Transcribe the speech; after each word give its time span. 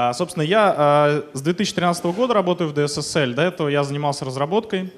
А, 0.00 0.12
собственно, 0.12 0.44
я 0.44 0.72
а, 0.76 1.24
с 1.32 1.42
2013 1.42 2.04
года 2.04 2.32
работаю 2.32 2.70
в 2.70 2.72
DSSL. 2.72 3.34
До 3.34 3.42
этого 3.42 3.66
я 3.66 3.82
занимался 3.82 4.24
разработкой 4.24 4.92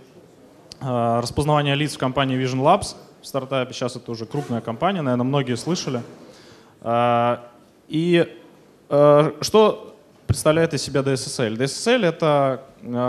а, 0.78 1.22
распознавания 1.22 1.74
лиц 1.74 1.94
в 1.94 1.98
компании 1.98 2.38
Vision 2.38 2.60
Labs 2.60 2.96
в 3.22 3.26
стартапе. 3.26 3.72
Сейчас 3.72 3.96
это 3.96 4.10
уже 4.10 4.26
крупная 4.26 4.60
компания, 4.60 5.00
наверное, 5.00 5.24
многие 5.24 5.56
слышали. 5.56 6.02
И 7.88 8.28
что 8.88 9.96
представляет 10.26 10.74
из 10.74 10.82
себя 10.82 11.00
DSSL? 11.00 11.56
DSSL— 11.56 12.04
это 12.06 12.62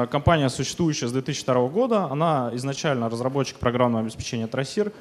компания, 0.09 0.47
существующая 0.47 1.09
с 1.09 1.11
2002 1.11 1.67
года. 1.67 2.05
Она 2.05 2.51
изначально 2.53 3.09
разработчик 3.09 3.57
программного 3.57 4.05
обеспечения 4.05 4.47
Трасир. 4.47 4.93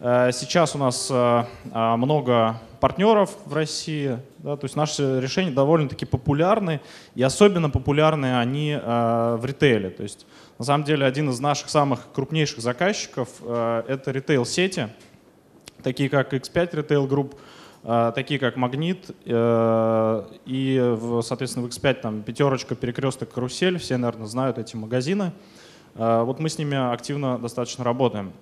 Э, 0.00 0.30
сейчас 0.32 0.76
у 0.76 0.78
нас 0.78 1.08
э, 1.10 1.44
а, 1.72 1.96
много 1.96 2.60
партнеров 2.78 3.36
в 3.44 3.52
России, 3.52 4.18
да, 4.38 4.56
то 4.56 4.66
есть 4.66 4.76
наши 4.76 5.20
решения 5.20 5.50
довольно-таки 5.50 6.04
популярны, 6.06 6.80
и 7.16 7.22
особенно 7.24 7.68
популярны 7.68 8.38
они 8.38 8.78
э, 8.80 9.36
в 9.40 9.44
ритейле. 9.44 9.90
То 9.90 10.04
есть 10.04 10.24
на 10.58 10.64
самом 10.64 10.84
деле 10.84 11.04
один 11.04 11.30
из 11.30 11.40
наших 11.40 11.68
самых 11.68 12.12
крупнейших 12.12 12.60
заказчиков 12.60 13.28
это 13.40 14.10
ритейл-сети, 14.10 14.88
такие 15.82 16.08
как 16.08 16.34
X5 16.34 16.70
Retail 16.72 17.08
Group, 17.08 18.12
такие 18.12 18.40
как 18.40 18.56
Магнит 18.56 19.08
и, 19.24 20.96
соответственно, 21.22 21.66
в 21.66 21.70
X5 21.70 21.94
там 21.94 22.22
пятерочка, 22.22 22.74
перекресток, 22.74 23.30
карусель, 23.30 23.78
все, 23.78 23.96
наверное, 23.98 24.26
знают 24.26 24.58
эти 24.58 24.74
магазины. 24.74 25.32
Вот 25.94 26.40
мы 26.40 26.48
с 26.48 26.58
ними 26.58 26.92
активно 26.92 27.38
достаточно 27.38 27.84
работаем. 27.84 28.32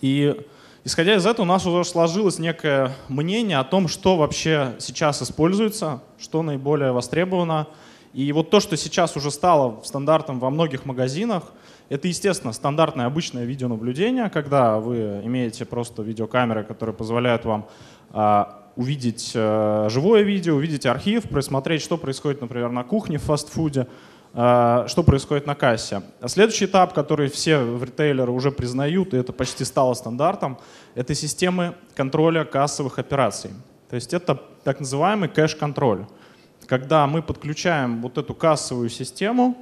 И 0.00 0.36
исходя 0.84 1.14
из 1.16 1.26
этого 1.26 1.44
у 1.44 1.48
нас 1.48 1.66
уже 1.66 1.84
сложилось 1.84 2.38
некое 2.38 2.92
мнение 3.08 3.58
о 3.58 3.64
том, 3.64 3.88
что 3.88 4.16
вообще 4.16 4.74
сейчас 4.78 5.22
используется, 5.22 6.02
что 6.18 6.42
наиболее 6.42 6.92
востребовано. 6.92 7.66
И 8.14 8.32
вот 8.32 8.50
то, 8.50 8.60
что 8.60 8.76
сейчас 8.76 9.16
уже 9.16 9.30
стало 9.30 9.80
стандартом 9.84 10.40
во 10.40 10.50
многих 10.50 10.86
магазинах, 10.86 11.44
это, 11.88 12.08
естественно, 12.08 12.52
стандартное 12.52 13.06
обычное 13.06 13.44
видеонаблюдение, 13.44 14.28
когда 14.30 14.78
вы 14.78 15.20
имеете 15.24 15.64
просто 15.64 16.02
видеокамеры, 16.02 16.64
которые 16.64 16.94
позволяют 16.94 17.44
вам 17.44 17.66
а, 18.10 18.70
увидеть 18.76 19.32
а, 19.34 19.88
живое 19.88 20.22
видео, 20.22 20.56
увидеть 20.56 20.84
архив, 20.86 21.28
просмотреть, 21.28 21.82
что 21.82 21.96
происходит, 21.96 22.40
например, 22.40 22.70
на 22.70 22.84
кухне 22.84 23.18
в 23.18 23.22
фастфуде, 23.22 23.86
что 24.32 25.02
происходит 25.04 25.46
на 25.46 25.54
кассе. 25.54 26.02
Следующий 26.26 26.66
этап, 26.66 26.92
который 26.92 27.28
все 27.28 27.60
ритейлеры 27.82 28.30
уже 28.30 28.50
признают, 28.50 29.14
и 29.14 29.16
это 29.16 29.32
почти 29.32 29.64
стало 29.64 29.94
стандартом, 29.94 30.58
это 30.94 31.14
системы 31.14 31.74
контроля 31.94 32.44
кассовых 32.44 32.98
операций. 32.98 33.50
То 33.88 33.96
есть 33.96 34.12
это 34.12 34.40
так 34.64 34.80
называемый 34.80 35.28
кэш-контроль. 35.28 36.04
Когда 36.66 37.06
мы 37.06 37.22
подключаем 37.22 38.02
вот 38.02 38.18
эту 38.18 38.34
кассовую 38.34 38.90
систему, 38.90 39.56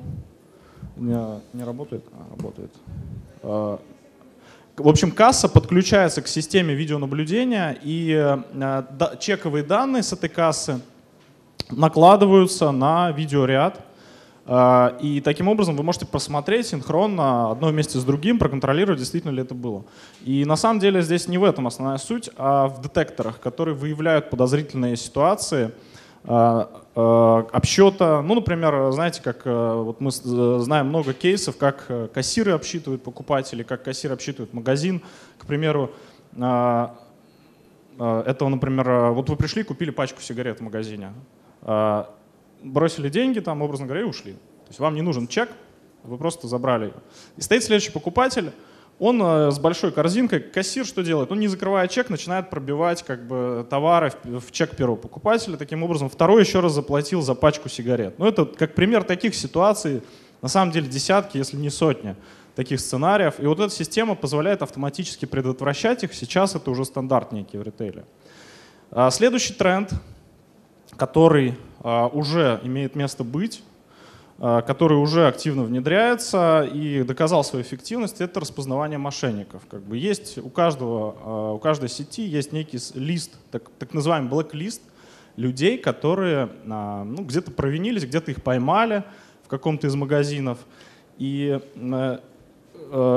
не, 0.97 1.41
не 1.53 1.63
работает? 1.63 2.05
А, 2.13 2.37
работает. 2.37 2.73
А, 3.43 3.79
в 4.77 4.89
общем, 4.89 5.11
касса 5.11 5.49
подключается 5.49 6.23
к 6.23 6.29
системе 6.29 6.75
видеонаблюдения, 6.75 7.79
и 7.83 8.37
чековые 9.21 9.65
данные 9.65 10.03
с 10.03 10.13
этой 10.13 10.29
кассы 10.29 10.81
накладываются 11.71 12.73
на 12.73 13.11
видеоряд, 13.13 13.79
а, 13.79 13.83
и 14.49 15.21
таким 15.25 15.49
образом 15.49 15.77
вы 15.77 15.83
можете 15.83 16.07
посмотреть 16.07 16.69
синхронно 16.69 17.51
одно 17.51 17.69
вместе 17.69 17.99
с 17.99 18.05
другим, 18.05 18.39
проконтролировать, 18.39 19.01
действительно 19.01 19.33
ли 19.33 19.43
это 19.43 19.55
было. 19.55 19.85
И 20.25 20.45
на 20.45 20.55
самом 20.55 20.79
деле 20.79 21.03
здесь 21.03 21.27
не 21.27 21.37
в 21.37 21.43
этом 21.43 21.67
основная 21.67 21.99
суть, 21.99 22.31
а 22.37 22.69
в 22.69 22.81
детекторах, 22.81 23.41
которые 23.41 23.75
выявляют 23.75 24.31
подозрительные 24.31 24.97
ситуации, 24.97 25.73
а, 26.23 26.71
а, 26.95 27.47
обсчета. 27.53 28.23
Ну, 28.23 28.37
например, 28.37 28.93
знаете, 28.93 29.21
как 29.21 29.47
вот 29.47 30.01
мы 30.01 30.13
знаем 30.13 30.87
много 30.87 31.13
кейсов, 31.13 31.57
как 31.57 31.91
кассиры 32.13 32.53
обсчитывают 32.53 33.03
покупателей, 33.03 33.65
как 33.65 33.83
кассиры 33.83 34.15
обсчитывают 34.15 34.55
магазин. 34.55 35.03
К 35.39 35.47
примеру, 35.47 35.91
этого, 37.99 38.49
например, 38.49 39.11
вот 39.11 39.29
вы 39.29 39.35
пришли, 39.35 39.65
купили 39.65 39.91
пачку 39.91 40.21
сигарет 40.21 40.61
в 40.61 40.63
магазине 40.63 41.13
бросили 42.63 43.09
деньги, 43.09 43.41
там, 43.41 43.63
образно 43.63 43.87
говоря, 43.87 44.03
и 44.03 44.05
ушли. 44.05 44.33
То 44.33 44.69
есть 44.69 44.81
вам 44.81 44.95
не 44.95 45.03
нужен 45.03 45.29
чек, 45.29 45.49
вы 46.03 46.19
просто 46.19 46.49
забрали 46.49 46.87
ее. 46.87 46.95
И 47.37 47.41
стоит 47.41 47.65
следующий 47.65 47.93
покупатель, 47.93 48.53
он 48.99 49.21
э, 49.23 49.51
с 49.51 49.59
большой 49.59 49.93
корзинкой, 49.93 50.41
кассир 50.41 50.87
что 50.87 51.03
делает? 51.03 51.31
Он 51.31 51.39
не 51.39 51.49
закрывая 51.49 51.87
чек, 51.87 52.09
начинает 52.09 52.49
пробивать 52.49 53.03
как 53.03 53.27
бы, 53.27 53.67
товары 53.69 54.13
в 54.25 54.51
чек 54.53 54.75
первого 54.75 54.97
покупателя. 54.97 55.57
Таким 55.57 55.83
образом, 55.83 56.09
второй 56.09 56.43
еще 56.43 56.61
раз 56.61 56.73
заплатил 56.73 57.21
за 57.21 57.35
пачку 57.35 57.69
сигарет. 57.69 58.19
Ну, 58.19 58.27
это 58.27 58.47
как 58.47 58.75
пример 58.75 59.05
таких 59.05 59.35
ситуаций, 59.35 60.03
на 60.41 60.49
самом 60.49 60.73
деле 60.73 60.87
десятки, 60.87 61.37
если 61.37 61.57
не 61.57 61.71
сотни 61.71 62.17
таких 62.55 62.81
сценариев. 62.81 63.35
И 63.39 63.47
вот 63.47 63.61
эта 63.61 63.73
система 63.73 64.15
позволяет 64.15 64.63
автоматически 64.63 65.27
предотвращать 65.27 66.03
их. 66.05 66.15
Сейчас 66.15 66.55
это 66.55 66.71
уже 66.71 66.87
стандарт 66.87 67.33
некий 67.33 67.59
в 67.59 67.63
ритейле. 67.63 68.07
А 68.91 69.11
следующий 69.11 69.53
тренд, 69.53 69.91
который 70.97 71.55
а, 71.81 72.09
уже 72.09 72.61
имеет 72.63 72.95
место 72.95 73.25
быть, 73.25 73.63
а, 74.39 74.63
который 74.63 74.99
уже 74.99 75.27
активно 75.27 75.65
внедряется 75.65 76.69
и 76.73 77.03
доказал 77.03 77.45
свою 77.45 77.65
эффективность, 77.65 78.21
это 78.21 78.41
распознавание 78.41 78.99
мошенников. 78.99 79.63
Как 79.71 79.83
бы 79.83 79.97
есть 79.97 80.39
у, 80.39 80.49
каждого, 80.49 81.17
а, 81.21 81.53
у 81.53 81.59
каждой 81.59 81.89
сети 81.89 82.23
есть 82.23 82.53
некий 82.53 82.79
лист, 82.95 83.37
так, 83.51 83.71
так 83.79 83.95
называемый 83.95 84.31
блэк-лист 84.31 84.83
людей, 85.37 85.77
которые 85.77 86.49
ну, 86.65 87.23
где-то 87.23 87.51
провинились, 87.51 88.07
где-то 88.07 88.31
их 88.31 88.43
поймали 88.43 89.05
в 89.45 89.49
каком-то 89.49 89.87
из 89.87 89.95
магазинов. 89.95 90.59
И 91.19 91.61
Э, 91.77 92.19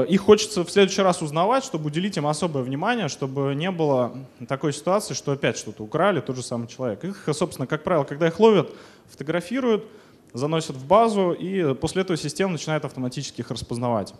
их 0.09 0.21
хочется 0.21 0.63
в 0.63 0.71
следующий 0.71 1.01
раз 1.01 1.21
узнавать, 1.21 1.63
чтобы 1.63 1.87
уделить 1.87 2.17
им 2.17 2.25
особое 2.25 2.63
внимание, 2.63 3.07
чтобы 3.07 3.53
не 3.55 3.69
было 3.69 4.13
такой 4.47 4.73
ситуации, 4.73 5.13
что 5.13 5.31
опять 5.31 5.57
что-то 5.57 5.83
украли, 5.83 6.21
тот 6.21 6.35
же 6.35 6.43
самый 6.43 6.67
человек. 6.67 7.03
Их, 7.03 7.29
собственно, 7.33 7.67
как 7.67 7.83
правило, 7.83 8.03
когда 8.03 8.27
их 8.27 8.39
ловят, 8.39 8.71
фотографируют, 9.09 9.85
заносят 10.33 10.75
в 10.75 10.85
базу, 10.85 11.31
и 11.31 11.73
после 11.75 12.01
этого 12.01 12.17
система 12.17 12.51
начинает 12.51 12.85
автоматически 12.85 13.41
их 13.41 13.51
распознавать. 13.51 14.13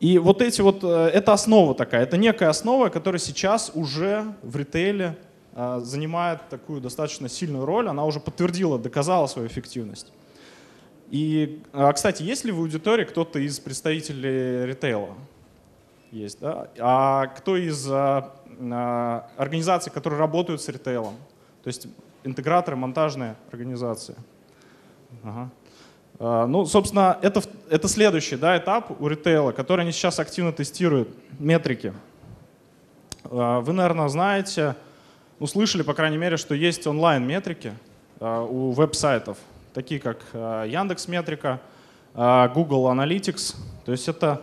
И 0.00 0.18
вот 0.18 0.42
эти 0.42 0.60
вот, 0.60 0.82
э, 0.82 1.10
это 1.14 1.32
основа 1.32 1.74
такая, 1.74 2.02
это 2.02 2.16
некая 2.16 2.48
основа, 2.48 2.88
которая 2.88 3.20
сейчас 3.20 3.70
уже 3.72 4.24
в 4.42 4.56
ритейле 4.56 5.16
э, 5.54 5.80
занимает 5.82 6.40
такую 6.50 6.80
достаточно 6.80 7.28
сильную 7.28 7.64
роль, 7.64 7.88
она 7.88 8.04
уже 8.04 8.18
подтвердила, 8.18 8.78
доказала 8.78 9.28
свою 9.28 9.46
эффективность. 9.46 10.12
И, 11.12 11.62
а, 11.74 11.92
кстати, 11.92 12.22
есть 12.22 12.46
ли 12.46 12.52
в 12.52 12.58
аудитории 12.58 13.04
кто-то 13.04 13.38
из 13.38 13.60
представителей 13.60 14.64
ритейла? 14.64 15.10
Есть, 16.10 16.40
да? 16.40 16.68
А 16.78 17.26
кто 17.26 17.58
из 17.58 17.86
а, 17.90 18.34
а, 18.58 19.28
организаций, 19.36 19.92
которые 19.92 20.18
работают 20.18 20.62
с 20.62 20.68
ритейлом? 20.68 21.14
То 21.62 21.68
есть 21.68 21.86
интеграторы, 22.24 22.76
монтажные 22.76 23.36
организации. 23.50 24.16
Ага. 25.22 25.50
А, 26.18 26.46
ну, 26.46 26.64
собственно, 26.64 27.18
это, 27.20 27.42
это 27.68 27.88
следующий 27.88 28.36
да, 28.36 28.56
этап 28.56 28.98
у 28.98 29.06
ритейла, 29.06 29.52
который 29.52 29.82
они 29.82 29.92
сейчас 29.92 30.18
активно 30.18 30.50
тестируют, 30.50 31.10
метрики. 31.38 31.92
А, 33.24 33.60
вы, 33.60 33.74
наверное, 33.74 34.08
знаете, 34.08 34.76
услышали, 35.38 35.82
по 35.82 35.92
крайней 35.92 36.16
мере, 36.16 36.38
что 36.38 36.54
есть 36.54 36.86
онлайн-метрики 36.86 37.74
а, 38.18 38.44
у 38.44 38.70
веб-сайтов 38.70 39.36
такие 39.72 40.00
как 40.00 40.18
э, 40.32 40.66
Яндекс 40.68 41.08
Метрика, 41.08 41.60
э, 42.14 42.48
Google 42.54 42.86
Analytics. 42.90 43.56
То 43.84 43.92
есть 43.92 44.08
это 44.08 44.42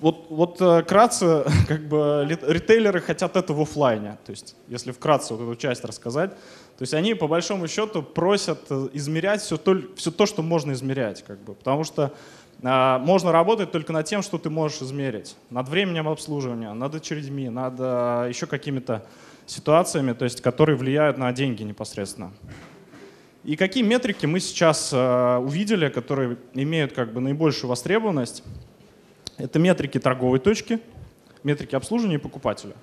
вот, 0.00 0.26
вот 0.30 0.60
э, 0.60 0.82
кратце, 0.82 1.44
как 1.68 1.88
бы 1.88 2.26
ритейлеры 2.28 3.00
хотят 3.00 3.36
это 3.36 3.52
в 3.52 3.60
офлайне. 3.60 4.18
То 4.24 4.30
есть, 4.30 4.56
если 4.68 4.92
вкратце 4.92 5.34
вот 5.34 5.42
эту 5.42 5.56
часть 5.56 5.84
рассказать, 5.84 6.30
то 6.30 6.82
есть 6.82 6.94
они 6.94 7.14
по 7.14 7.26
большому 7.26 7.66
счету 7.66 8.02
просят 8.02 8.70
измерять 8.92 9.40
все 9.40 9.56
то, 9.56 9.76
все 9.96 10.10
то 10.10 10.26
что 10.26 10.42
можно 10.42 10.72
измерять, 10.72 11.24
как 11.24 11.40
бы, 11.40 11.54
потому 11.54 11.84
что 11.84 12.12
э, 12.62 12.98
можно 12.98 13.32
работать 13.32 13.72
только 13.72 13.92
над 13.92 14.06
тем, 14.06 14.22
что 14.22 14.38
ты 14.38 14.50
можешь 14.50 14.82
измерить, 14.82 15.36
над 15.50 15.68
временем 15.68 16.08
обслуживания, 16.08 16.72
над 16.72 16.94
очередьми, 16.94 17.48
над 17.48 17.74
э, 17.78 18.26
еще 18.28 18.46
какими-то 18.46 19.04
ситуациями, 19.46 20.12
то 20.12 20.24
есть, 20.24 20.40
которые 20.40 20.76
влияют 20.76 21.18
на 21.18 21.32
деньги 21.32 21.62
непосредственно. 21.62 22.32
И 23.48 23.56
какие 23.56 23.82
метрики 23.82 24.26
мы 24.26 24.40
сейчас 24.40 24.90
э, 24.92 25.36
увидели, 25.38 25.88
которые 25.88 26.36
имеют 26.52 26.92
как 26.92 27.14
бы 27.14 27.22
наибольшую 27.22 27.70
востребованность? 27.70 28.42
Это 29.38 29.58
метрики 29.58 29.98
торговой 29.98 30.38
точки, 30.38 30.80
метрики 31.44 31.74
обслуживания 31.74 32.18
покупателя. 32.18 32.74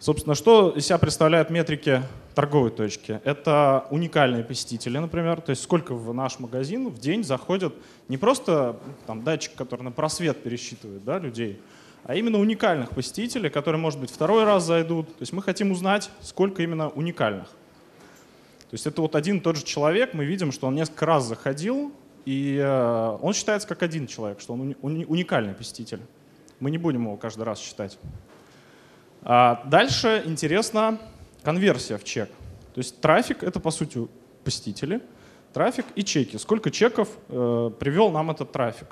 Собственно, 0.00 0.34
что 0.34 0.70
из 0.70 0.86
себя 0.86 0.98
представляют 0.98 1.48
метрики 1.50 2.02
торговой 2.34 2.72
точки? 2.72 3.20
Это 3.22 3.86
уникальные 3.90 4.42
посетители, 4.42 4.98
например, 4.98 5.40
то 5.40 5.50
есть 5.50 5.62
сколько 5.62 5.94
в 5.94 6.12
наш 6.12 6.40
магазин 6.40 6.88
в 6.88 6.98
день 6.98 7.22
заходят 7.22 7.72
не 8.08 8.16
просто 8.16 8.80
там, 9.06 9.22
датчик, 9.22 9.54
который 9.54 9.82
на 9.82 9.92
просвет 9.92 10.42
пересчитывает 10.42 11.04
да, 11.04 11.20
людей, 11.20 11.60
а 12.02 12.16
именно 12.16 12.40
уникальных 12.40 12.90
посетителей, 12.90 13.48
которые, 13.48 13.80
может 13.80 14.00
быть, 14.00 14.10
второй 14.10 14.42
раз 14.42 14.64
зайдут. 14.64 15.06
То 15.06 15.22
есть 15.22 15.32
мы 15.32 15.40
хотим 15.40 15.70
узнать, 15.70 16.10
сколько 16.20 16.64
именно 16.64 16.88
уникальных. 16.88 17.46
То 18.74 18.76
есть 18.76 18.88
это 18.88 19.02
вот 19.02 19.14
один 19.14 19.36
и 19.36 19.40
тот 19.40 19.54
же 19.54 19.62
человек, 19.62 20.14
мы 20.14 20.24
видим, 20.24 20.50
что 20.50 20.66
он 20.66 20.74
несколько 20.74 21.06
раз 21.06 21.22
заходил, 21.26 21.92
и 22.24 22.58
э, 22.60 23.18
он 23.22 23.32
считается 23.32 23.68
как 23.68 23.84
один 23.84 24.08
человек, 24.08 24.40
что 24.40 24.52
он 24.54 24.74
уникальный 24.82 25.54
посетитель. 25.54 26.00
Мы 26.58 26.72
не 26.72 26.78
будем 26.78 27.02
его 27.04 27.16
каждый 27.16 27.44
раз 27.44 27.60
считать. 27.60 27.96
А 29.22 29.62
дальше 29.66 30.24
интересна 30.26 30.98
конверсия 31.44 31.98
в 31.98 32.02
чек. 32.02 32.28
То 32.74 32.78
есть 32.78 33.00
трафик— 33.00 33.42
это, 33.44 33.60
по 33.60 33.70
сути, 33.70 34.08
посетители, 34.42 35.00
трафик 35.52 35.86
и 35.94 36.02
чеки. 36.02 36.36
Сколько 36.36 36.72
чеков 36.72 37.08
э, 37.28 37.70
привел 37.78 38.10
нам 38.10 38.32
этот 38.32 38.50
трафик? 38.50 38.88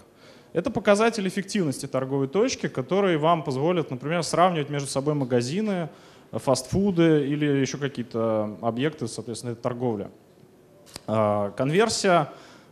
Это 0.53 0.71
показатель 0.71 1.27
эффективности 1.27 1.87
торговой 1.87 2.29
точки, 2.29 2.69
который 2.69 3.17
вам 3.17 3.43
позволит, 3.43 3.91
например, 3.91 4.23
сравнивать 4.23 4.71
между 4.71 4.87
собой 4.87 5.15
магазины, 5.15 5.89
фастфуды 6.33 7.27
или 7.27 7.45
еще 7.45 7.79
какие-то 7.79 8.57
объекты, 8.61 9.07
соответственно, 9.07 9.55
торговли. 9.55 10.09
А, 11.07 11.51
конверсия 11.53 12.29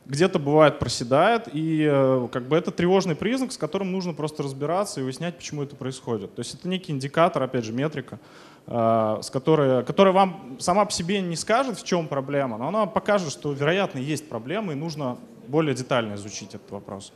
где-то 0.07 0.39
бывает 0.39 0.79
проседает, 0.79 1.49
и 1.53 1.87
э, 1.89 2.29
как 2.33 2.49
бы 2.49 2.57
это 2.57 2.73
тревожный 2.73 3.15
признак, 3.15 3.53
с 3.53 3.57
которым 3.57 3.93
нужно 3.93 4.13
просто 4.13 4.43
разбираться 4.43 5.01
и 5.01 5.05
выяснять, 5.05 5.37
почему 5.37 5.63
это 5.63 5.77
происходит. 5.77 6.35
То 6.35 6.41
есть 6.41 6.55
это 6.55 6.69
некий 6.69 6.91
индикатор, 6.91 7.43
опять 7.43 7.65
же, 7.65 7.73
метрика, 7.73 8.19
э, 8.67 9.19
с 9.23 9.31
которой, 9.31 9.85
которая 9.85 10.13
вам 10.13 10.57
сама 10.59 10.85
по 10.85 10.91
себе 10.91 11.21
не 11.21 11.37
скажет, 11.37 11.79
в 11.79 11.85
чем 11.85 12.09
проблема, 12.09 12.59
но 12.59 12.69
она 12.69 12.87
покажет, 12.87 13.31
что, 13.31 13.53
вероятно, 13.53 13.99
есть 13.99 14.29
проблема, 14.29 14.73
и 14.73 14.75
нужно 14.75 15.17
более 15.47 15.75
детально 15.77 16.15
изучить 16.15 16.55
этот 16.55 16.71
вопрос. 16.71 17.13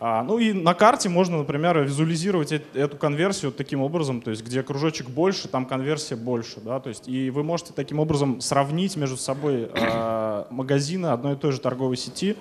А, 0.00 0.22
ну 0.22 0.38
и 0.38 0.52
на 0.52 0.74
карте 0.74 1.08
можно, 1.08 1.38
например, 1.38 1.78
визуализировать 1.78 2.52
эту 2.52 2.96
конверсию 2.96 3.52
таким 3.52 3.80
образом, 3.80 4.20
то 4.20 4.30
есть 4.30 4.44
где 4.44 4.62
кружочек 4.62 5.08
больше, 5.08 5.48
там 5.48 5.66
конверсия 5.66 6.16
больше, 6.16 6.60
да, 6.60 6.80
то 6.80 6.88
есть 6.88 7.08
и 7.08 7.30
вы 7.30 7.42
можете 7.44 7.72
таким 7.72 8.00
образом 8.00 8.40
сравнить 8.40 8.96
между 8.96 9.16
собой 9.16 9.70
э, 9.72 10.44
магазины 10.50 11.06
одной 11.06 11.34
и 11.34 11.36
той 11.36 11.52
же 11.52 11.60
торговой 11.60 11.96
сети 11.96 12.36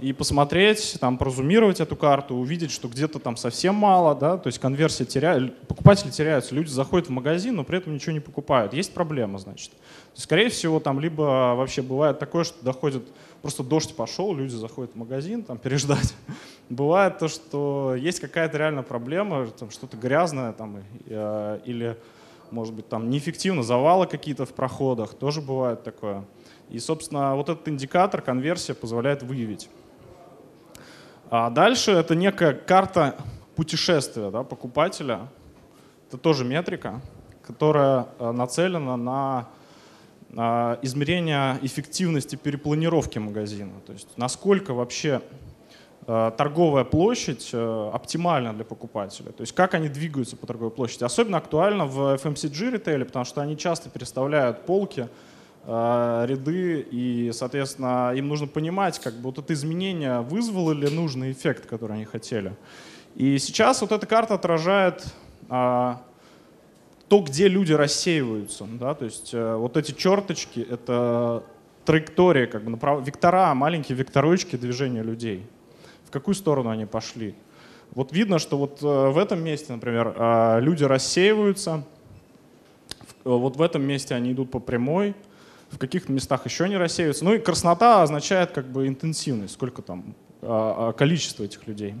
и 0.00 0.12
посмотреть, 0.12 0.96
там, 1.00 1.18
прозумировать 1.18 1.80
эту 1.80 1.96
карту, 1.96 2.34
увидеть, 2.34 2.70
что 2.70 2.88
где-то 2.88 3.18
там 3.18 3.36
совсем 3.36 3.74
мало, 3.74 4.14
да, 4.14 4.36
то 4.36 4.46
есть 4.46 4.58
конверсия 4.58 5.04
теряет, 5.04 5.58
покупатели 5.66 6.10
теряются, 6.10 6.54
люди 6.54 6.68
заходят 6.68 7.08
в 7.08 7.10
магазин, 7.10 7.56
но 7.56 7.64
при 7.64 7.78
этом 7.78 7.94
ничего 7.94 8.12
не 8.12 8.20
покупают. 8.20 8.74
Есть 8.74 8.94
проблема, 8.94 9.38
значит. 9.38 9.72
Скорее 10.14 10.48
всего, 10.48 10.80
там 10.80 11.00
либо 11.00 11.54
вообще 11.56 11.82
бывает 11.82 12.18
такое, 12.18 12.44
что 12.44 12.64
доходит 12.64 13.02
просто 13.42 13.62
дождь 13.62 13.94
пошел, 13.94 14.34
люди 14.34 14.54
заходят 14.54 14.92
в 14.92 14.96
магазин, 14.96 15.42
там 15.42 15.58
переждать. 15.58 16.14
Бывает 16.68 17.18
то, 17.18 17.28
что 17.28 17.94
есть 17.94 18.20
какая-то 18.20 18.58
реально 18.58 18.82
проблема, 18.82 19.46
там 19.46 19.70
что-то 19.70 19.96
грязное 19.96 20.52
там, 20.52 20.82
э, 21.06 21.60
или, 21.64 21.96
может 22.50 22.74
быть, 22.74 22.88
там 22.88 23.10
неэффективно, 23.10 23.62
завалы 23.62 24.06
какие-то 24.06 24.44
в 24.44 24.52
проходах, 24.52 25.14
тоже 25.14 25.40
бывает 25.40 25.82
такое. 25.82 26.24
И, 26.70 26.78
собственно, 26.78 27.34
вот 27.34 27.48
этот 27.48 27.68
индикатор, 27.68 28.20
конверсия 28.20 28.74
позволяет 28.74 29.22
выявить. 29.22 29.68
А 31.30 31.50
дальше 31.50 31.90
это 31.90 32.14
некая 32.14 32.54
карта 32.54 33.14
путешествия 33.54 34.30
да, 34.30 34.44
покупателя. 34.44 35.28
Это 36.08 36.16
тоже 36.16 36.44
метрика, 36.44 37.00
которая 37.42 38.06
э, 38.18 38.30
нацелена 38.30 38.96
на 38.96 39.48
а, 40.36 40.78
измерения 40.82 41.58
эффективности 41.62 42.36
перепланировки 42.36 43.18
магазина. 43.18 43.72
То 43.86 43.92
есть 43.92 44.08
насколько 44.16 44.72
вообще 44.72 45.20
а, 46.06 46.30
торговая 46.30 46.84
площадь 46.84 47.50
э, 47.52 47.90
оптимальна 47.92 48.54
для 48.54 48.64
покупателя. 48.64 49.30
То 49.32 49.42
есть 49.42 49.54
как 49.54 49.74
они 49.74 49.90
двигаются 49.90 50.36
по 50.36 50.46
торговой 50.46 50.70
площади. 50.70 51.04
Особенно 51.04 51.36
актуально 51.36 51.84
в 51.84 52.14
FMCG 52.14 52.70
ритейле, 52.70 53.04
потому 53.04 53.26
что 53.26 53.42
они 53.42 53.58
часто 53.58 53.90
переставляют 53.90 54.64
полки, 54.64 55.08
ряды, 55.68 56.80
и, 56.90 57.30
соответственно, 57.34 58.12
им 58.16 58.28
нужно 58.28 58.46
понимать, 58.46 58.98
как 58.98 59.14
бы 59.14 59.24
вот 59.24 59.38
это 59.38 59.52
изменение 59.52 60.22
вызвало 60.22 60.72
ли 60.72 60.88
нужный 60.88 61.32
эффект, 61.32 61.66
который 61.66 61.96
они 61.96 62.06
хотели. 62.06 62.54
И 63.14 63.38
сейчас 63.38 63.82
вот 63.82 63.92
эта 63.92 64.06
карта 64.06 64.34
отражает 64.34 65.04
то, 67.08 67.20
где 67.20 67.48
люди 67.48 67.72
рассеиваются. 67.72 68.66
Да? 68.78 68.94
То 68.94 69.06
есть 69.06 69.30
э, 69.32 69.56
вот 69.56 69.76
эти 69.76 69.92
черточки— 69.92 70.60
это 70.70 71.42
траектория, 71.84 72.46
как 72.46 72.64
бы 72.64 72.70
направ... 72.70 73.04
вектора, 73.06 73.52
маленькие 73.54 73.96
векторочки 73.96 74.56
движения 74.56 75.02
людей. 75.02 75.46
В 76.04 76.10
какую 76.10 76.34
сторону 76.34 76.70
они 76.70 76.86
пошли. 76.86 77.34
Вот 77.92 78.12
видно, 78.12 78.38
что 78.38 78.58
вот 78.58 78.82
э, 78.82 78.86
в 78.86 79.16
этом 79.16 79.42
месте, 79.42 79.72
например, 79.72 80.14
э, 80.14 80.60
люди 80.60 80.84
рассеиваются, 80.84 81.84
вот 83.24 83.56
в 83.56 83.62
этом 83.62 83.82
месте 83.82 84.14
они 84.14 84.32
идут 84.32 84.50
по 84.50 84.58
прямой, 84.58 85.14
в 85.70 85.78
каких-то 85.78 86.12
местах 86.12 86.44
еще 86.46 86.68
не 86.68 86.76
рассеиваются. 86.76 87.24
Ну 87.24 87.34
и 87.34 87.38
краснота 87.38 88.02
означает 88.02 88.52
как 88.52 88.66
бы 88.66 88.86
интенсивность, 88.86 89.54
сколько 89.54 89.82
там 89.82 90.14
а, 90.42 90.88
а, 90.88 90.92
количество 90.92 91.44
этих 91.44 91.66
людей. 91.66 91.94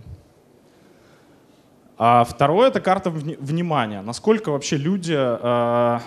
А 1.96 2.24
второе— 2.24 2.68
это 2.70 2.80
карта 2.80 3.10
внимания. 3.10 4.02
Насколько 4.02 4.50
вообще 4.50 4.76
люди 4.76 5.16
э, 5.18 5.98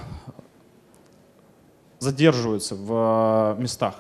задерживаются 2.00 2.76
в 2.76 3.58
местах, 3.60 3.96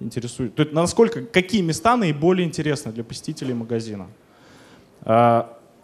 интересуют. 0.00 0.56
То 0.56 0.62
есть 0.62 0.74
насколько, 0.74 1.22
какие 1.22 1.62
места 1.62 1.96
наиболее 1.96 2.44
интересны 2.44 2.90
для 2.90 3.04
посетителей 3.04 3.54
магазина. 3.54 4.08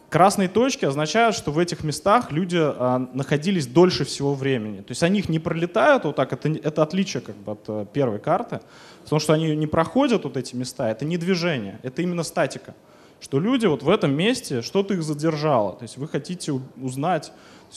Красные 0.08 0.48
точки 0.48 0.84
означают, 0.84 1.34
что 1.34 1.50
в 1.50 1.58
этих 1.58 1.82
местах 1.82 2.30
люди 2.30 2.58
э, 2.58 3.06
находились 3.12 3.66
дольше 3.66 4.04
всего 4.04 4.34
времени. 4.34 4.78
То 4.78 4.92
есть 4.92 5.02
они 5.02 5.18
их 5.18 5.28
не 5.28 5.40
пролетают 5.40 6.04
вот 6.04 6.16
так, 6.16 6.32
это, 6.32 6.48
это 6.48 6.82
отличие 6.82 7.20
как 7.20 7.36
бы 7.36 7.52
от 7.52 7.64
э, 7.66 7.86
первой 7.92 8.20
карты, 8.20 8.60
потому 9.02 9.18
что 9.18 9.32
они 9.32 9.56
не 9.56 9.66
проходят 9.66 10.22
вот 10.22 10.36
эти 10.36 10.54
места, 10.54 10.88
это 10.90 11.04
не 11.04 11.18
движение, 11.18 11.80
это 11.82 12.02
именно 12.02 12.22
статика 12.22 12.74
что 13.20 13.40
люди 13.40 13.66
вот 13.66 13.82
в 13.82 13.88
этом 13.88 14.14
месте, 14.14 14.62
что-то 14.62 14.94
их 14.94 15.02
задержало. 15.02 15.72
То 15.72 15.84
есть 15.84 15.96
вы 15.96 16.06
хотите 16.06 16.52
узнать, 16.76 17.32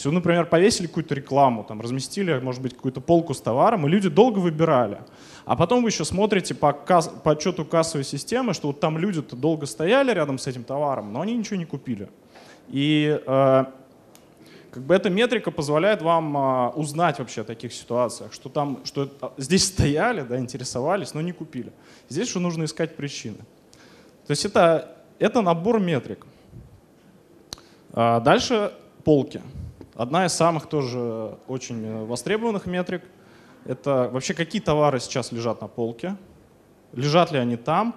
вы, 0.07 0.13
например, 0.13 0.45
повесили 0.45 0.87
какую-то 0.87 1.15
рекламу, 1.15 1.63
там, 1.63 1.81
разместили, 1.81 2.39
может 2.39 2.61
быть, 2.61 2.73
какую-то 2.75 3.01
полку 3.01 3.33
с 3.33 3.41
товаром, 3.41 3.85
и 3.85 3.89
люди 3.89 4.09
долго 4.09 4.39
выбирали. 4.39 4.99
А 5.45 5.55
потом 5.55 5.83
вы 5.83 5.89
еще 5.89 6.05
смотрите 6.05 6.55
по, 6.55 6.73
касс, 6.73 7.09
по 7.23 7.31
отчету 7.31 7.65
кассовой 7.65 8.03
системы, 8.03 8.53
что 8.53 8.67
вот 8.67 8.79
там 8.79 8.97
люди-то 8.97 9.35
долго 9.35 9.65
стояли 9.65 10.11
рядом 10.11 10.37
с 10.37 10.47
этим 10.47 10.63
товаром, 10.63 11.11
но 11.11 11.21
они 11.21 11.35
ничего 11.35 11.57
не 11.57 11.65
купили. 11.65 12.09
И 12.67 13.19
э, 13.25 13.65
как 14.71 14.83
бы 14.83 14.93
эта 14.93 15.09
метрика 15.09 15.51
позволяет 15.51 16.01
вам 16.01 16.37
э, 16.37 16.69
узнать 16.75 17.19
вообще 17.19 17.41
о 17.41 17.43
таких 17.43 17.73
ситуациях, 17.73 18.31
что 18.33 18.49
там, 18.49 18.79
что 18.85 19.09
здесь 19.37 19.65
стояли, 19.65 20.21
да, 20.21 20.37
интересовались, 20.37 21.13
но 21.13 21.21
не 21.21 21.31
купили. 21.31 21.71
Здесь 22.09 22.29
уже 22.29 22.39
нужно 22.39 22.65
искать 22.65 22.95
причины. 22.95 23.39
То 24.27 24.31
есть 24.31 24.45
это 24.45 24.95
это 25.19 25.41
набор 25.41 25.79
метрик. 25.79 26.25
А 27.91 28.21
дальше 28.21 28.71
полки. 29.03 29.41
Одна 29.99 30.27
из 30.27 30.31
самых 30.31 30.67
тоже 30.67 31.35
очень 31.49 32.05
востребованных 32.05 32.65
метрик— 32.67 33.03
это 33.65 34.09
вообще 34.13 34.33
какие 34.33 34.61
товары 34.61 35.01
сейчас 35.01 35.33
лежат 35.33 35.59
на 35.59 35.67
полке, 35.67 36.15
лежат 36.93 37.33
ли 37.33 37.37
они 37.37 37.57
там, 37.57 37.93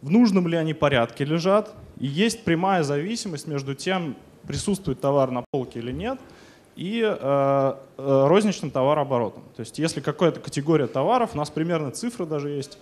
в 0.00 0.10
нужном 0.10 0.46
ли 0.46 0.56
они 0.56 0.74
порядке 0.74 1.24
лежат. 1.24 1.74
И 1.98 2.06
есть 2.06 2.44
прямая 2.44 2.84
зависимость 2.84 3.48
между 3.48 3.74
тем, 3.74 4.14
присутствует 4.46 5.00
товар 5.00 5.32
на 5.32 5.42
полке 5.50 5.80
или 5.80 5.90
нет, 5.90 6.20
и 6.76 7.02
э, 7.02 7.14
э, 7.98 8.26
розничным 8.28 8.70
товарооборотом. 8.70 9.42
То 9.56 9.62
есть 9.62 9.76
если 9.80 10.00
какая-то 10.00 10.38
категория 10.38 10.86
товаров, 10.86 11.30
у 11.34 11.36
нас 11.36 11.50
примерно 11.50 11.90
цифры 11.90 12.26
даже 12.26 12.50
есть, 12.50 12.78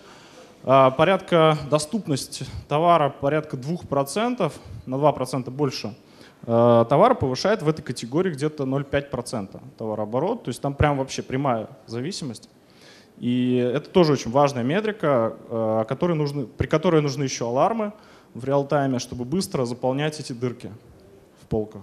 а, 0.64 0.90
порядка 0.90 1.56
доступность 1.70 2.42
товара 2.68 3.08
порядка 3.08 3.56
2%, 3.56 4.52
на 4.84 4.94
2% 4.96 5.50
больше 5.50 5.94
товара 6.49 7.12
повышает 7.12 7.62
в 7.62 7.69
этой 7.69 7.83
категории 7.83 8.33
где-то 8.33 8.64
0,5% 8.64 9.61
товарооборот. 9.76 10.45
То 10.45 10.49
есть 10.49 10.62
там 10.62 10.75
прям 10.75 10.97
вообще 10.97 11.23
прямая 11.23 11.69
зависимость. 11.87 12.49
И 13.19 13.57
это 13.57 13.90
тоже 13.90 14.12
очень 14.12 14.31
важная 14.31 14.62
метрика, 14.62 15.37
а, 15.50 15.85
которой 15.85 16.17
нужны, 16.17 16.47
при 16.47 16.67
которой 16.67 17.02
нужны 17.02 17.25
еще 17.25 17.47
алармы 17.47 17.93
в 18.35 18.45
реал-тайме, 18.45 18.99
чтобы 18.99 19.25
быстро 19.25 19.64
заполнять 19.64 20.21
эти 20.21 20.33
дырки 20.33 20.71
в 21.43 21.47
полках. 21.47 21.83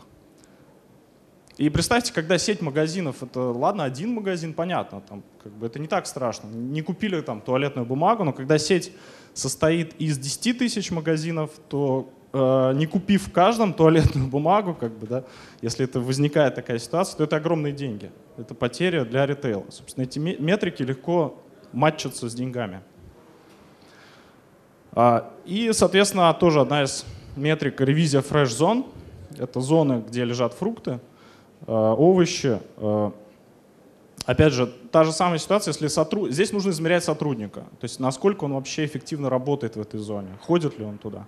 И 1.57 1.69
представьте, 1.69 2.11
когда 2.13 2.37
сеть 2.37 2.61
магазинов, 2.61 3.23
это 3.23 3.39
ладно, 3.39 3.85
один 3.85 4.13
магазин, 4.13 4.53
понятно, 4.53 5.01
там, 5.01 5.23
как 5.41 5.53
бы 5.53 5.67
это 5.67 5.79
не 5.79 5.87
так 5.87 6.05
страшно. 6.05 6.47
Не 6.47 6.81
купили 6.81 7.21
там 7.21 7.39
туалетную 7.39 7.85
бумагу, 7.85 8.23
но 8.23 8.33
когда 8.33 8.57
сеть 8.57 8.91
состоит 9.33 9.93
из 9.95 10.17
10 10.17 10.57
тысяч 10.57 10.91
магазинов, 10.91 11.51
то 11.69 12.09
э, 12.24 12.24
не 12.35 12.85
купив 12.85 13.27
в 13.27 13.31
каждом 13.31 13.73
туалетную 13.73 14.27
бумагу, 14.31 14.73
как 14.73 14.91
бы, 14.97 15.07
да, 15.07 15.23
если 15.61 15.85
это 15.85 15.99
возникает 15.99 16.55
такая 16.55 16.79
ситуация, 16.79 17.17
то 17.17 17.23
это 17.23 17.37
огромные 17.37 17.73
деньги. 17.73 18.11
Это 18.37 18.53
потеря 18.53 19.05
для 19.05 19.25
ритейла. 19.25 19.65
Собственно, 19.69 20.03
эти 20.03 20.19
метрики 20.19 20.83
легко 20.83 21.39
матчатся 21.71 22.29
с 22.29 22.33
деньгами. 22.33 22.81
А, 24.91 25.31
и, 25.45 25.71
соответственно, 25.73 26.33
тоже 26.33 26.61
одна 26.61 26.83
из 26.83 27.05
метрик 27.35 27.79
ревизия 27.81 28.21
Fresh 28.21 28.57
Zone. 28.57 28.85
Это 29.37 29.59
зоны, 29.59 30.03
где 30.07 30.23
лежат 30.23 30.53
фрукты. 30.53 30.99
Э, 31.67 31.95
овощи. 31.97 32.59
Э, 32.77 33.11
опять 34.25 34.53
же, 34.53 34.67
та 34.91 35.03
же 35.03 35.11
самая 35.11 35.39
ситуация, 35.39 35.71
если 35.71 35.87
сотруд... 35.87 36.31
здесь 36.31 36.51
нужно 36.51 36.69
измерять 36.69 37.03
сотрудника, 37.03 37.61
то 37.61 37.83
есть 37.83 37.99
насколько 37.99 38.43
он 38.45 38.53
вообще 38.53 38.85
эффективно 38.85 39.29
работает 39.29 39.75
в 39.75 39.81
этой 39.81 39.99
зоне, 39.99 40.29
ходит 40.41 40.77
ли 40.77 40.85
он 40.85 40.97
туда, 40.97 41.25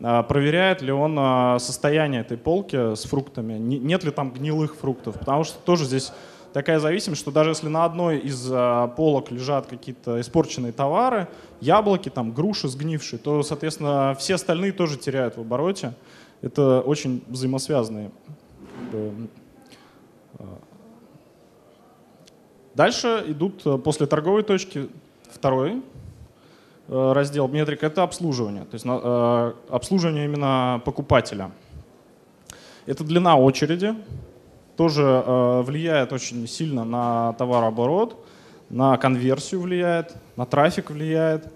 проверяет 0.00 0.80
ли 0.80 0.92
он 0.92 1.16
а, 1.18 1.58
состояние 1.58 2.22
этой 2.22 2.38
полки 2.38 2.94
с 2.94 3.04
фруктами, 3.04 3.54
нет 3.58 4.02
ли 4.02 4.10
там 4.10 4.32
гнилых 4.32 4.74
фруктов, 4.76 5.18
потому 5.18 5.44
что 5.44 5.58
тоже 5.58 5.84
здесь 5.84 6.12
такая 6.54 6.78
зависимость, 6.78 7.20
что 7.20 7.30
даже 7.30 7.50
если 7.50 7.68
на 7.68 7.84
одной 7.84 8.18
из 8.18 8.48
а, 8.50 8.88
полок 8.88 9.30
лежат 9.30 9.66
какие-то 9.66 10.18
испорченные 10.20 10.72
товары, 10.72 11.28
яблоки, 11.60 12.08
там, 12.08 12.32
груши 12.32 12.68
сгнившие, 12.68 13.18
то, 13.18 13.42
соответственно, 13.42 14.16
все 14.18 14.36
остальные 14.36 14.72
тоже 14.72 14.96
теряют 14.96 15.36
в 15.36 15.40
обороте. 15.42 15.92
Это 16.40 16.80
очень 16.80 17.22
взаимосвязанные. 17.28 18.10
Дальше 22.74 23.24
идут 23.26 23.82
после 23.84 24.06
торговой 24.06 24.42
точки 24.44 24.88
второй 25.30 25.82
раздел 26.90 27.46
метрик— 27.46 27.82
это 27.84 28.02
обслуживание, 28.02 28.64
то 28.64 28.74
есть 28.74 28.84
э, 28.84 29.52
обслуживание 29.68 30.24
именно 30.24 30.82
покупателя. 30.84 31.52
Это 32.86 33.04
длина 33.04 33.36
очереди, 33.36 33.94
тоже 34.76 35.02
э, 35.02 35.62
влияет 35.62 36.12
очень 36.12 36.48
сильно 36.48 36.84
на 36.84 37.34
товарооборот, 37.34 38.24
на 38.70 38.96
конверсию 38.96 39.60
влияет, 39.60 40.16
на 40.36 40.46
трафик 40.46 40.90
влияет. 40.90 41.52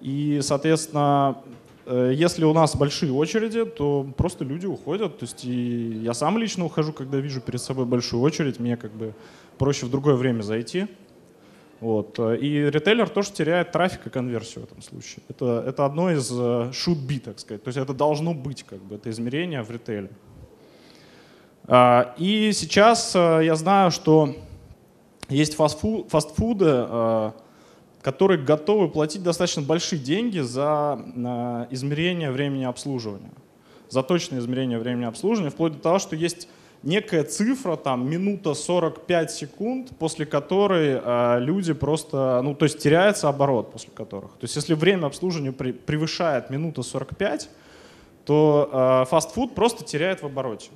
И, 0.00 0.40
соответственно, 0.42 1.38
если 1.86 2.44
у 2.44 2.52
нас 2.52 2.74
большие 2.76 3.12
очереди, 3.12 3.64
то 3.64 4.06
просто 4.16 4.44
люди 4.44 4.66
уходят. 4.66 5.18
То 5.18 5.24
есть 5.24 5.44
и 5.44 6.00
я 6.02 6.14
сам 6.14 6.38
лично 6.38 6.64
ухожу, 6.64 6.92
когда 6.92 7.18
вижу 7.18 7.40
перед 7.40 7.60
собой 7.60 7.84
большую 7.84 8.20
очередь, 8.22 8.60
мне 8.60 8.76
как 8.76 8.92
бы 8.92 9.14
проще 9.58 9.86
в 9.86 9.90
другое 9.90 10.14
время 10.14 10.42
зайти. 10.42 10.86
Вот. 11.82 12.16
И 12.20 12.70
ритейлер 12.70 13.08
тоже 13.08 13.32
теряет 13.32 13.72
трафик 13.72 14.06
и 14.06 14.10
конверсию 14.10 14.62
в 14.62 14.70
этом 14.70 14.82
случае. 14.82 15.24
Это, 15.28 15.64
это 15.66 15.84
одно 15.84 16.12
из 16.12 16.30
э, 16.30 16.70
should 16.70 17.04
be, 17.08 17.18
так 17.18 17.40
сказать. 17.40 17.64
То 17.64 17.68
есть 17.68 17.76
это 17.76 17.92
должно 17.92 18.34
быть, 18.34 18.62
как 18.62 18.78
бы, 18.78 18.94
это 18.94 19.10
измерение 19.10 19.64
в 19.64 19.70
ритейле. 19.72 20.08
А, 21.64 22.14
и 22.18 22.52
сейчас 22.52 23.16
э, 23.16 23.40
я 23.42 23.56
знаю, 23.56 23.90
что 23.90 24.36
есть 25.28 25.56
фастфуд, 25.56 26.08
фастфуды, 26.08 26.66
э, 26.68 27.32
которые 28.00 28.40
готовы 28.40 28.88
платить 28.88 29.24
достаточно 29.24 29.62
большие 29.62 29.98
деньги 30.00 30.38
за 30.38 31.66
измерение 31.72 32.30
времени 32.30 32.62
обслуживания, 32.62 33.32
за 33.88 34.04
точное 34.04 34.38
измерение 34.38 34.78
времени 34.78 35.06
обслуживания, 35.06 35.50
вплоть 35.50 35.72
до 35.72 35.78
того, 35.80 35.98
что 35.98 36.14
есть 36.14 36.46
некая 36.82 37.24
цифра, 37.24 37.76
там, 37.76 38.08
минута 38.08 38.54
45 38.54 39.30
секунд, 39.30 39.90
после 39.98 40.26
которой 40.26 41.00
э, 41.02 41.40
люди 41.40 41.72
просто, 41.72 42.40
ну, 42.42 42.54
то 42.54 42.64
есть 42.64 42.78
теряется 42.78 43.28
оборот 43.28 43.72
после 43.72 43.90
которых. 43.94 44.32
То 44.32 44.44
есть 44.44 44.56
если 44.56 44.74
время 44.74 45.06
обслуживания 45.06 45.52
при, 45.52 45.72
превышает 45.72 46.50
минута 46.50 46.82
45, 46.82 47.48
то 48.24 48.70
э, 48.72 49.10
фастфуд 49.10 49.54
просто 49.54 49.84
теряет 49.84 50.22
в 50.22 50.26
обороте. 50.26 50.70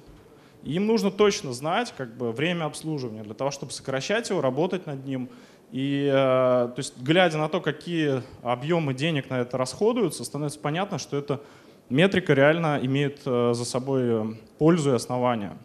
им 0.64 0.86
нужно 0.86 1.10
точно 1.10 1.52
знать 1.52 1.92
как 1.96 2.16
бы, 2.16 2.32
время 2.32 2.64
обслуживания 2.64 3.22
для 3.22 3.34
того, 3.34 3.50
чтобы 3.50 3.72
сокращать 3.72 4.30
его, 4.30 4.40
работать 4.40 4.86
над 4.86 5.04
ним. 5.04 5.28
И 5.72 6.08
э, 6.08 6.12
то 6.12 6.74
есть, 6.76 6.96
глядя 6.98 7.38
на 7.38 7.48
то, 7.48 7.60
какие 7.60 8.22
объемы 8.42 8.94
денег 8.94 9.30
на 9.30 9.40
это 9.40 9.58
расходуются, 9.58 10.24
становится 10.24 10.60
понятно, 10.60 10.98
что 10.98 11.16
эта 11.16 11.40
метрика 11.88 12.34
реально 12.34 12.78
имеет 12.82 13.20
э, 13.26 13.52
за 13.54 13.64
собой 13.64 14.38
пользу 14.58 14.92
и 14.92 14.94
основания. 14.94 15.56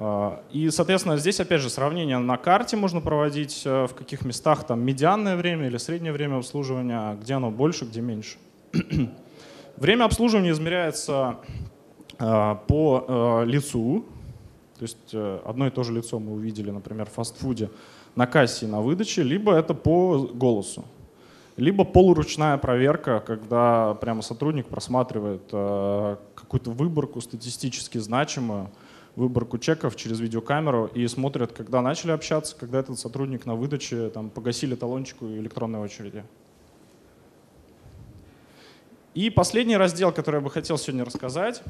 А, 0.00 0.44
и, 0.52 0.70
соответственно, 0.70 1.16
здесь, 1.16 1.40
опять 1.40 1.60
же, 1.60 1.68
сравнение 1.68 2.18
на 2.18 2.36
карте 2.36 2.76
можно 2.76 3.00
проводить, 3.00 3.62
э, 3.64 3.86
в 3.88 3.94
каких 3.94 4.24
местах 4.24 4.64
там 4.64 4.80
медианное 4.80 5.36
время 5.36 5.66
или 5.66 5.76
среднее 5.76 6.12
время 6.12 6.36
обслуживания, 6.36 7.18
где 7.20 7.34
оно 7.34 7.50
больше, 7.50 7.84
где 7.84 8.00
меньше. 8.00 8.38
время 9.76 10.04
обслуживания 10.04 10.52
измеряется 10.52 11.38
а, 12.18 12.54
по 12.54 13.04
э, 13.08 13.46
лицу, 13.46 14.04
то 14.78 14.82
есть 14.84 15.12
э, 15.12 15.40
одно 15.44 15.66
и 15.66 15.70
то 15.70 15.82
же 15.82 15.92
лицо 15.92 16.20
мы 16.20 16.34
увидели, 16.34 16.70
например, 16.70 17.06
в 17.06 17.14
фастфуде 17.14 17.68
на 18.14 18.28
кассе 18.28 18.66
и 18.66 18.68
на 18.68 18.80
выдаче, 18.80 19.24
либо 19.24 19.52
это 19.52 19.74
по 19.74 20.30
голосу. 20.32 20.84
Либо 21.56 21.82
полуручная 21.82 22.56
проверка, 22.56 23.18
когда 23.18 23.94
прямо 23.94 24.22
сотрудник 24.22 24.68
просматривает 24.68 25.42
какую-то 25.50 26.70
выборку 26.70 27.20
статистически 27.20 27.98
значимую, 27.98 28.70
выборку 29.18 29.58
чеков 29.58 29.96
через 29.96 30.20
видеокамеру 30.20 30.86
и 30.94 31.06
смотрят, 31.08 31.52
когда 31.52 31.82
начали 31.82 32.12
общаться, 32.12 32.54
когда 32.54 32.78
этот 32.78 33.00
сотрудник 33.00 33.46
на 33.46 33.56
выдаче 33.56 34.10
там, 34.10 34.30
погасили 34.30 34.76
талончику 34.76 35.26
электронной 35.26 35.80
очереди. 35.80 36.22
И 39.14 39.28
последний 39.30 39.76
раздел, 39.76 40.12
который 40.12 40.36
я 40.36 40.40
бы 40.40 40.50
хотел 40.50 40.78
сегодня 40.78 41.04
рассказать, 41.04 41.62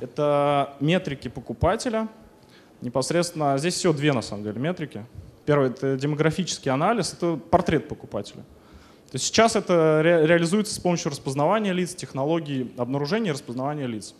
это 0.00 0.74
метрики 0.80 1.28
покупателя. 1.28 2.08
Непосредственно 2.80 3.56
здесь 3.58 3.74
всего 3.74 3.92
две 3.92 4.12
на 4.12 4.22
самом 4.22 4.42
деле 4.42 4.58
метрики. 4.58 5.06
Первый— 5.46 5.70
это 5.70 5.96
демографический 5.96 6.72
анализ, 6.72 7.12
это 7.12 7.36
портрет 7.36 7.86
покупателя. 7.86 8.42
То 9.10 9.14
есть 9.14 9.26
сейчас 9.26 9.54
это 9.54 10.00
ре 10.02 10.26
реализуется 10.26 10.74
с 10.74 10.78
помощью 10.80 11.12
распознавания 11.12 11.72
лиц, 11.72 11.94
технологий 11.94 12.74
обнаружения 12.76 13.30
и 13.30 13.32
распознавания 13.32 13.86
лиц. 13.86 14.14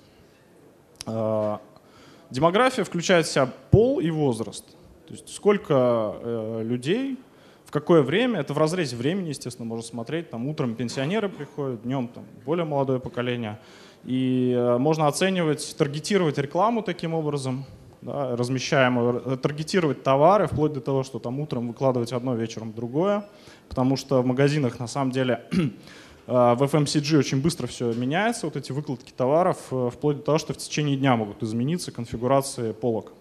Демография 2.31 2.85
включает 2.85 3.27
в 3.27 3.33
себя 3.33 3.51
пол 3.71 4.01
и 4.01 4.11
возраст. 4.11 4.65
То 5.07 5.15
есть 5.15 5.29
сколько 5.35 6.15
э, 6.23 6.63
людей, 6.65 7.19
в 7.65 7.73
какое 7.73 8.03
время, 8.03 8.41
это 8.41 8.55
в 8.55 8.59
разрезе 8.59 8.97
времени, 8.97 9.31
естественно, 9.31 9.67
можно 9.67 9.85
смотреть. 9.85 10.31
Там 10.31 10.47
утром 10.47 10.75
пенсионеры 10.75 11.29
приходят, 11.29 11.83
днем 11.83 12.09
там, 12.09 12.25
более 12.45 12.65
молодое 12.65 13.01
поколение. 13.01 13.59
И 14.05 14.55
э, 14.57 14.79
можно 14.79 15.09
оценивать, 15.09 15.77
таргетировать 15.77 16.39
рекламу 16.39 16.83
таким 16.83 17.15
образом, 17.15 17.65
да, 18.03 18.37
размещаемую, 18.37 19.23
э, 19.25 19.37
таргетировать 19.37 20.03
товары, 20.03 20.47
вплоть 20.47 20.73
до 20.73 20.81
того, 20.81 21.03
что 21.03 21.19
там 21.19 21.41
утром 21.41 21.69
выкладывать 21.69 22.13
одно, 22.13 22.35
вечером 22.35 22.73
другое. 22.73 23.27
Потому 23.69 23.97
что 23.97 24.23
в 24.23 24.27
магазинах 24.27 24.79
на 24.79 24.87
самом 24.87 25.11
деле 25.11 25.45
в 26.31 26.63
FMCG 26.63 27.19
очень 27.19 27.43
быстро 27.43 27.67
все 27.67 27.93
меняется, 27.93 28.47
вот 28.47 28.55
эти 28.55 28.71
выкладки 28.71 29.11
товаров, 29.11 29.59
э, 29.73 29.91
вплоть 29.93 30.19
до 30.19 30.23
того, 30.23 30.39
что 30.39 30.53
в 30.53 30.59
течение 30.59 30.97
дня 30.97 31.17
могут 31.17 31.43
измениться 31.43 31.91
конфигурации 31.91 32.71
полок. 32.71 33.13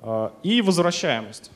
А, 0.00 0.32
и 0.44 0.62
возвращаемость. 0.62 1.50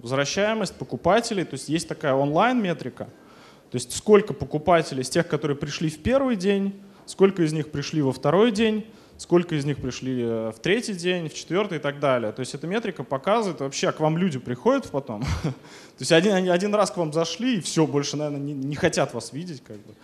Возвращаемость 0.00 0.74
покупателей, 0.74 1.44
то 1.44 1.54
есть 1.54 1.68
есть 1.68 1.86
такая 1.86 2.14
онлайн-метрика, 2.14 3.04
то 3.04 3.74
есть 3.76 3.96
сколько 3.96 4.34
покупателей 4.34 5.02
из 5.02 5.08
тех, 5.08 5.28
которые 5.28 5.56
пришли 5.56 5.88
в 5.88 6.02
первый 6.02 6.34
день, 6.34 6.74
сколько 7.06 7.44
из 7.44 7.52
них 7.52 7.70
пришли 7.70 8.02
во 8.02 8.10
второй 8.10 8.50
день, 8.50 8.86
сколько 9.22 9.54
из 9.54 9.64
них 9.64 9.78
пришли 9.78 10.20
э, 10.20 10.52
в 10.54 10.58
третий 10.58 10.94
день, 10.94 11.28
в 11.28 11.34
четвертый 11.34 11.78
и 11.78 11.80
так 11.80 12.00
далее. 12.00 12.32
То 12.32 12.40
есть 12.40 12.54
эта 12.54 12.66
метрика 12.66 13.04
показывает 13.04 13.60
вообще, 13.60 13.88
а 13.88 13.92
к 13.92 14.00
вам 14.00 14.18
люди 14.18 14.40
приходят 14.40 14.90
потом. 14.90 15.22
То 15.42 16.00
есть 16.00 16.10
один, 16.10 16.50
один 16.50 16.74
раз 16.74 16.90
к 16.90 16.96
вам 16.96 17.12
зашли, 17.12 17.58
и 17.58 17.60
все, 17.60 17.86
больше, 17.86 18.16
наверное, 18.16 18.40
не, 18.40 18.52
не 18.52 18.74
хотят 18.74 19.14
вас 19.14 19.32
видеть. 19.32 19.62
Как 19.62 19.76
бы. 19.76 19.94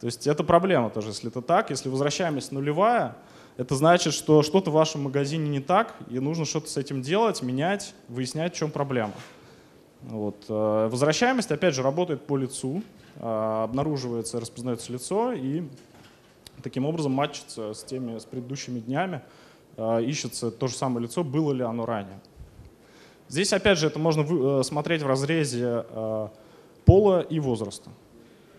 То 0.00 0.06
есть 0.06 0.26
это 0.26 0.44
проблема 0.44 0.90
тоже, 0.90 1.08
если 1.08 1.30
это 1.30 1.40
так. 1.40 1.70
Если 1.70 1.88
возвращаемость 1.88 2.52
нулевая, 2.52 3.16
это 3.56 3.74
значит, 3.76 4.12
что 4.12 4.42
что-то 4.42 4.70
в 4.70 4.74
вашем 4.74 5.04
магазине 5.04 5.48
не 5.48 5.60
так, 5.60 5.94
и 6.10 6.20
нужно 6.20 6.44
что-то 6.44 6.68
с 6.68 6.76
этим 6.76 7.00
делать, 7.00 7.40
менять, 7.40 7.94
выяснять, 8.08 8.54
в 8.54 8.58
чем 8.58 8.70
проблема. 8.70 9.14
Вот. 10.02 10.44
Э, 10.50 10.88
возвращаемость, 10.92 11.50
опять 11.50 11.74
же, 11.74 11.82
работает 11.82 12.26
по 12.26 12.36
лицу, 12.36 12.82
э, 13.14 13.62
обнаруживается, 13.64 14.38
распознается 14.38 14.92
лицо, 14.92 15.32
и 15.32 15.62
таким 16.62 16.86
образом 16.86 17.12
матчится 17.12 17.74
с 17.74 17.84
теми, 17.84 18.18
с 18.18 18.24
предыдущими 18.24 18.80
днями, 18.80 19.22
а, 19.76 20.00
ищется 20.00 20.50
то 20.50 20.68
же 20.68 20.74
самое 20.74 21.06
лицо, 21.06 21.22
было 21.24 21.52
ли 21.52 21.62
оно 21.62 21.86
ранее. 21.86 22.20
Здесь, 23.28 23.52
опять 23.52 23.78
же, 23.78 23.88
это 23.88 23.98
можно 23.98 24.22
э, 24.22 24.62
смотреть 24.62 25.02
в 25.02 25.06
разрезе 25.06 25.66
а, 25.66 26.30
пола 26.84 27.20
и 27.20 27.40
возраста, 27.40 27.90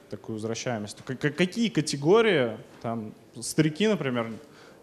такую 0.10 0.36
возвращаемость. 0.36 0.98
Какие 1.06 1.70
категории, 1.70 2.58
там, 2.82 3.13
старики, 3.39 3.88
например, 3.88 4.30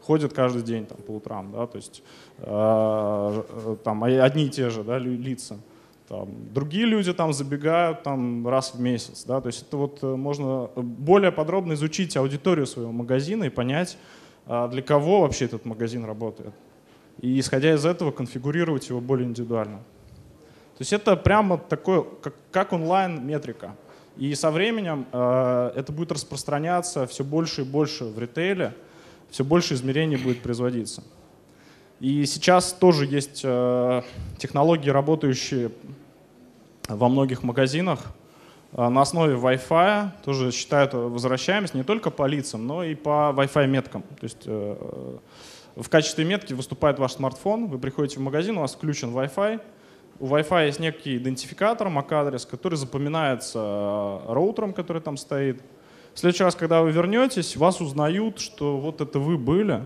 ходят 0.01 0.33
каждый 0.33 0.63
день 0.63 0.87
там, 0.87 0.99
по 0.99 1.13
утрам, 1.13 1.53
да, 1.53 1.67
то 1.67 1.77
есть 1.77 2.03
э, 2.39 3.77
там 3.85 4.05
одни 4.05 4.47
и 4.47 4.49
те 4.49 4.71
же 4.71 4.85
да, 4.85 4.99
лица. 4.99 5.59
Там, 6.09 6.53
другие 6.53 6.85
люди 6.85 7.13
там 7.15 7.33
забегают 7.33 8.03
там, 8.03 8.47
раз 8.47 8.75
в 8.75 8.81
месяц. 8.81 9.25
Да? 9.25 9.41
То 9.41 9.47
есть 9.47 9.63
это 9.63 9.77
вот 9.79 10.03
э, 10.03 10.07
можно 10.07 10.69
более 10.77 11.33
подробно 11.33 11.73
изучить 11.73 12.17
аудиторию 12.17 12.67
своего 12.67 12.93
магазина 12.93 13.45
и 13.45 13.49
понять, 13.49 13.97
а, 14.47 14.69
для 14.69 14.83
кого 14.83 15.23
вообще 15.23 15.47
этот 15.47 15.65
магазин 15.65 16.05
работает. 16.05 16.53
И 17.21 17.41
исходя 17.41 17.73
из 17.75 17.87
этого 17.87 18.11
конфигурировать 18.11 18.89
его 18.91 19.01
более 19.01 19.27
индивидуально. 19.27 19.79
То 19.79 20.81
есть 20.81 20.93
это 20.93 21.17
прямо 21.17 21.57
такое, 21.57 22.05
как, 22.21 22.35
как 22.51 22.73
онлайн-метрика. 22.73 23.77
И 24.17 24.35
со 24.35 24.51
временем 24.51 25.07
э, 25.11 25.73
это 25.75 25.91
будет 25.93 26.13
распространяться 26.13 27.07
все 27.07 27.25
больше 27.25 27.63
и 27.63 27.65
больше 27.65 28.05
в 28.05 28.19
ритейле, 28.19 28.75
все 29.31 29.43
больше 29.43 29.75
измерений 29.75 30.17
будет 30.17 30.43
производиться. 30.43 31.03
И 32.01 32.27
сейчас 32.27 32.73
тоже 32.73 33.07
есть 33.07 33.43
э, 33.45 34.03
технологии, 34.39 34.91
работающие 34.91 35.71
во 36.89 37.09
многих 37.09 37.43
магазинах 37.43 38.01
э, 38.73 38.89
на 38.89 39.03
основе 39.03 39.35
Wi-Fi. 39.35 40.11
Тоже 40.25 40.51
считают, 40.51 40.93
возвращаемся 40.95 41.77
не 41.77 41.85
только 41.85 42.11
по 42.11 42.27
лицам, 42.27 42.67
но 42.67 42.85
и 42.85 42.95
по 42.95 43.33
Wi-Fi 43.37 43.67
меткам. 43.67 44.03
То 44.03 44.25
есть 44.25 44.43
э, 44.47 45.17
в 45.77 45.89
качестве 45.89 46.25
метки 46.25 46.53
выступает 46.53 46.99
ваш 46.99 47.13
смартфон, 47.13 47.67
вы 47.67 47.79
приходите 47.79 48.19
в 48.19 48.23
магазин, 48.23 48.59
у 48.59 48.61
вас 48.61 48.75
включен 48.75 49.11
Wi-Fi, 49.11 49.61
у 50.21 50.27
Wi-Fi 50.29 50.67
есть 50.67 50.79
некий 50.79 51.17
идентификатор, 51.17 51.89
MAC-адрес, 51.89 52.47
который 52.47 52.77
запоминается 52.77 54.21
роутером, 54.29 54.73
который 54.73 55.03
там 55.03 55.17
стоит. 55.17 55.61
В 56.15 56.19
следующий 56.21 56.45
раз, 56.45 56.55
когда 56.55 56.83
вы 56.83 56.93
вернетесь, 56.93 57.57
вас 57.57 57.81
узнают, 57.81 58.39
что 58.39 58.79
вот 58.79 59.01
это 59.01 59.19
вы 59.19 59.37
были. 59.37 59.85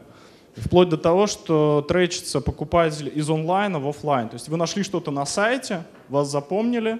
Вплоть 0.64 0.88
до 0.88 0.96
того, 0.96 1.26
что 1.26 1.84
тречится 1.88 2.40
покупатель 2.40 3.10
из 3.14 3.28
онлайна 3.30 3.78
в 3.78 3.88
офлайн. 3.88 4.28
То 4.28 4.34
есть 4.34 4.48
вы 4.48 4.56
нашли 4.56 4.82
что-то 4.82 5.10
на 5.10 5.26
сайте, 5.26 5.84
вас 6.08 6.30
запомнили, 6.30 6.98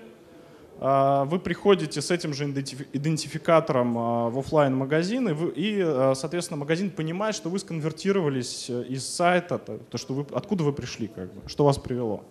э, 0.80 1.24
вы 1.26 1.38
приходите 1.38 2.00
с 2.00 2.10
этим 2.10 2.34
же 2.34 2.44
идентификатором 2.44 3.98
э, 3.98 4.30
в 4.30 4.38
офлайн 4.38 4.74
магазин 4.74 5.28
и, 5.28 5.34
и, 5.54 6.12
соответственно, 6.14 6.58
магазин 6.58 6.90
понимает, 6.90 7.34
что 7.34 7.48
вы 7.48 7.58
сконвертировались 7.58 8.70
из 8.70 9.06
сайта, 9.06 9.58
то, 9.58 9.98
что 9.98 10.14
вы, 10.14 10.26
откуда 10.32 10.64
вы 10.64 10.72
пришли, 10.72 11.08
как 11.08 11.32
бы, 11.32 11.48
что 11.48 11.64
вас 11.64 11.78
привело. 11.78 12.24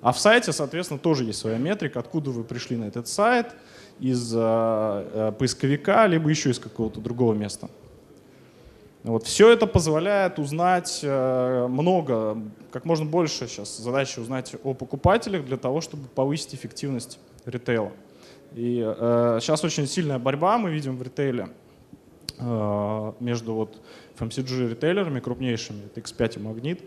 А 0.00 0.12
в 0.12 0.18
сайте, 0.18 0.52
соответственно, 0.52 1.00
тоже 1.00 1.24
есть 1.24 1.40
своя 1.40 1.58
метрика, 1.58 1.98
откуда 1.98 2.30
вы 2.30 2.44
пришли 2.44 2.76
на 2.76 2.84
этот 2.84 3.08
сайт, 3.08 3.54
из 4.00 4.32
э, 4.34 5.32
поисковика, 5.38 6.06
либо 6.06 6.30
еще 6.30 6.50
из 6.50 6.58
какого-то 6.58 7.00
другого 7.00 7.34
места. 7.34 7.68
Вот. 9.04 9.24
Все 9.24 9.50
это 9.50 9.66
позволяет 9.66 10.38
узнать 10.38 11.00
э, 11.02 11.66
много, 11.68 12.38
как 12.72 12.84
можно 12.84 13.06
больше 13.06 13.46
сейчас 13.46 13.78
задача 13.78 14.20
узнать 14.20 14.54
о 14.64 14.74
покупателях 14.74 15.44
для 15.44 15.56
того, 15.56 15.80
чтобы 15.80 16.08
повысить 16.08 16.54
эффективность 16.54 17.18
ритейла. 17.44 17.92
И 18.54 18.82
э, 18.84 19.38
сейчас 19.40 19.62
очень 19.64 19.86
сильная 19.86 20.18
борьба 20.18 20.58
мы 20.58 20.70
видим 20.70 20.96
в 20.96 21.02
ритейле 21.02 21.48
э, 22.38 23.12
между 23.20 23.54
вот 23.54 23.80
FMCG 24.18 24.70
ритейлерами 24.70 25.20
крупнейшими, 25.20 25.84
это 25.86 26.00
X5 26.00 26.38
и 26.38 26.42
Магнит. 26.42 26.80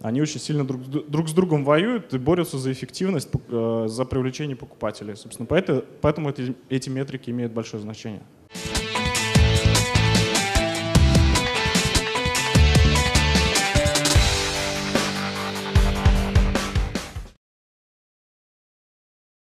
Они 0.00 0.20
очень 0.20 0.40
сильно 0.40 0.66
друг, 0.66 0.82
друг 0.88 1.28
с 1.28 1.32
другом 1.32 1.64
воюют 1.64 2.12
и 2.12 2.18
борются 2.18 2.58
за 2.58 2.72
эффективность, 2.72 3.28
э, 3.48 3.84
за 3.88 4.04
привлечение 4.04 4.56
покупателей. 4.56 5.14
Собственно, 5.14 5.46
поэтому, 5.46 5.82
поэтому 6.00 6.30
эти, 6.30 6.56
эти 6.68 6.88
метрики 6.88 7.30
имеют 7.30 7.52
большое 7.52 7.80
значение. 7.80 8.22